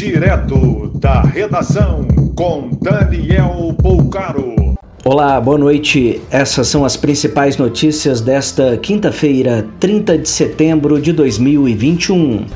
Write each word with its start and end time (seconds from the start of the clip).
Direto 0.00 0.90
da 0.94 1.20
redação 1.20 2.08
com 2.34 2.70
Daniel 2.80 3.74
Poucaro. 3.82 4.54
Olá, 5.04 5.38
boa 5.38 5.58
noite. 5.58 6.22
Essas 6.30 6.68
são 6.68 6.86
as 6.86 6.96
principais 6.96 7.58
notícias 7.58 8.22
desta 8.22 8.78
quinta-feira, 8.78 9.66
30 9.78 10.16
de 10.16 10.26
setembro 10.26 10.98
de 10.98 11.12
2021. 11.12 12.46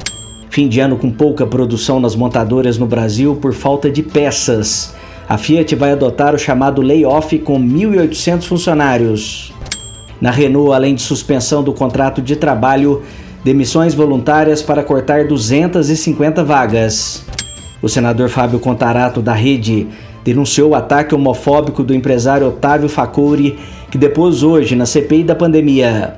Fim 0.49 0.69
de 0.71 0.81
ano 0.81 0.97
com 0.97 1.11
pouca 1.11 1.47
produção 1.47 2.01
nas 2.01 2.17
montadoras 2.17 2.79
no 2.79 2.87
Brasil 2.87 3.37
por 3.37 3.53
falta 3.53 3.91
de 3.91 4.03
peças. 4.03 4.95
A 5.29 5.37
Fiat 5.37 5.75
vai 5.75 5.93
adotar 5.93 6.35
o 6.35 6.39
chamado 6.39 6.81
layoff 6.81 7.39
com 7.41 7.61
1.800 7.61 8.45
funcionários. 8.45 9.53
Na 10.19 10.31
Renault, 10.31 10.73
além 10.73 10.95
de 10.95 11.03
suspensão 11.03 11.63
do 11.63 11.75
contrato 11.75 12.23
de 12.23 12.37
trabalho, 12.37 13.03
demissões 13.45 13.93
voluntárias 13.93 14.63
para 14.63 14.83
cortar 14.83 15.29
250 15.29 16.43
vagas. 16.43 17.24
O 17.85 17.89
senador 17.89 18.31
Fábio 18.31 18.59
Contarato, 18.59 19.21
da 19.21 19.35
Rede, 19.35 19.87
denunciou 20.25 20.71
o 20.71 20.75
ataque 20.75 21.15
homofóbico 21.15 21.85
do 21.85 21.93
empresário 21.93 22.47
Otávio 22.47 22.89
Facuri, 22.89 23.59
que 23.91 23.99
depôs 23.99 24.43
hoje 24.43 24.75
na 24.75 24.87
CPI 24.87 25.23
da 25.23 25.35
pandemia. 25.35 26.15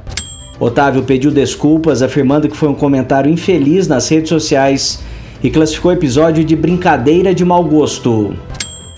Otávio 0.61 1.03
pediu 1.03 1.33
desculpas, 1.33 2.03
afirmando 2.03 2.49
que 2.49 2.57
foi 2.57 2.69
um 2.69 2.75
comentário 2.75 3.29
infeliz 3.29 3.89
nas 3.89 4.09
redes 4.09 4.29
sociais 4.29 5.03
e 5.43 5.51
classificou 5.51 5.91
o 5.91 5.95
episódio 5.95 6.45
de 6.45 6.55
brincadeira 6.55 7.35
de 7.35 7.45
mau 7.45 7.65
gosto. 7.65 8.33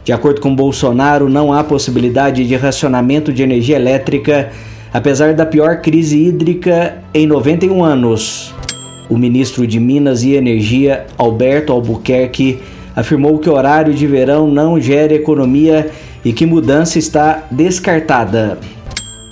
De 0.04 0.12
acordo 0.12 0.42
com 0.42 0.54
Bolsonaro, 0.54 1.26
não 1.26 1.50
há 1.50 1.64
possibilidade 1.64 2.46
de 2.46 2.54
racionamento 2.54 3.32
de 3.32 3.42
energia 3.42 3.76
elétrica, 3.76 4.50
apesar 4.92 5.32
da 5.32 5.46
pior 5.46 5.80
crise 5.80 6.22
hídrica 6.22 6.98
em 7.14 7.26
91 7.26 7.82
anos. 7.82 8.57
O 9.08 9.16
ministro 9.16 9.66
de 9.66 9.80
Minas 9.80 10.22
e 10.22 10.34
Energia, 10.34 11.06
Alberto 11.16 11.72
Albuquerque, 11.72 12.58
afirmou 12.94 13.38
que 13.38 13.48
o 13.48 13.54
horário 13.54 13.94
de 13.94 14.06
verão 14.06 14.48
não 14.48 14.80
gera 14.80 15.14
economia 15.14 15.90
e 16.24 16.32
que 16.32 16.44
mudança 16.44 16.98
está 16.98 17.44
descartada. 17.50 18.58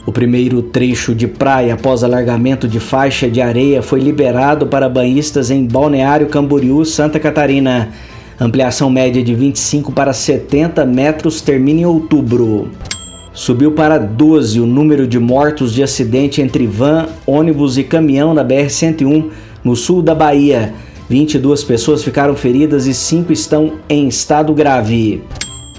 O 0.06 0.12
primeiro 0.12 0.62
trecho 0.62 1.14
de 1.14 1.26
praia 1.26 1.74
após 1.74 2.04
alargamento 2.04 2.68
de 2.68 2.78
faixa 2.78 3.28
de 3.28 3.42
areia 3.42 3.82
foi 3.82 3.98
liberado 3.98 4.66
para 4.68 4.88
banhistas 4.88 5.50
em 5.50 5.66
Balneário 5.66 6.28
Camboriú, 6.28 6.84
Santa 6.84 7.18
Catarina. 7.18 7.90
Ampliação 8.38 8.88
média 8.88 9.22
de 9.22 9.34
25 9.34 9.90
para 9.90 10.12
70 10.12 10.86
metros 10.86 11.40
termina 11.40 11.80
em 11.80 11.86
outubro. 11.86 12.70
Subiu 13.36 13.72
para 13.72 13.98
12 13.98 14.58
o 14.60 14.66
número 14.66 15.06
de 15.06 15.18
mortos 15.18 15.74
de 15.74 15.82
acidente 15.82 16.40
entre 16.40 16.66
van, 16.66 17.06
ônibus 17.26 17.76
e 17.76 17.84
caminhão 17.84 18.32
na 18.32 18.42
BR-101, 18.42 19.26
no 19.62 19.76
sul 19.76 20.00
da 20.00 20.14
Bahia. 20.14 20.72
22 21.06 21.62
pessoas 21.62 22.02
ficaram 22.02 22.34
feridas 22.34 22.86
e 22.86 22.94
5 22.94 23.30
estão 23.30 23.74
em 23.90 24.08
estado 24.08 24.54
grave. 24.54 25.22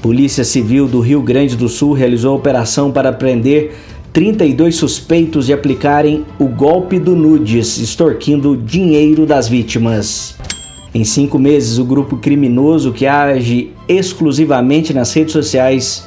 Polícia 0.03 0.43
Civil 0.43 0.87
do 0.87 0.99
Rio 0.99 1.19
Grande 1.19 1.55
do 1.55 1.67
Sul 1.67 1.93
realizou 1.93 2.35
operação 2.35 2.91
para 2.91 3.11
prender 3.11 3.73
32 4.13 4.75
suspeitos 4.75 5.47
de 5.47 5.53
aplicarem 5.53 6.25
o 6.37 6.45
golpe 6.45 6.99
do 6.99 7.15
nudes, 7.15 7.79
extorquindo 7.79 8.55
dinheiro 8.55 9.25
das 9.25 9.49
vítimas. 9.49 10.35
Em 10.93 11.03
cinco 11.03 11.39
meses, 11.39 11.79
o 11.79 11.85
grupo 11.85 12.17
criminoso 12.17 12.93
que 12.93 13.07
age 13.07 13.71
exclusivamente 13.89 14.93
nas 14.93 15.11
redes 15.11 15.33
sociais 15.33 16.06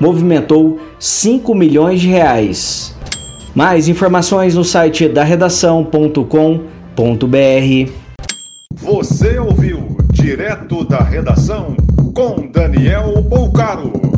movimentou 0.00 0.80
5 0.98 1.54
milhões 1.54 2.00
de 2.00 2.08
reais. 2.08 2.96
Mais 3.54 3.88
informações 3.88 4.54
no 4.54 4.64
site 4.64 5.08
da 5.08 5.24
redação.com.br. 5.24 7.92
Você 8.74 9.38
ouviu 9.38 9.96
direto 10.12 10.84
da 10.84 11.00
redação 11.00 11.76
com 12.14 12.48
Daniel 12.50 13.20
Bolcaro. 13.22 14.17